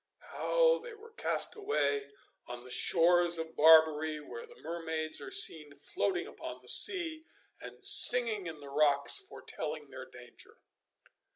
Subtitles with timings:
[0.31, 2.07] How they were cast away
[2.47, 7.25] on the shores of Barbary, where the mermaids are seen floating upon the sea
[7.59, 10.57] and singing in the rocks, foretelling their danger.